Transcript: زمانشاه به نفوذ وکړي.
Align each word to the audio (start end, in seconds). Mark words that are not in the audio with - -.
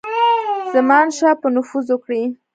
زمانشاه 0.73 1.35
به 1.41 1.47
نفوذ 1.55 1.87
وکړي. 1.91 2.21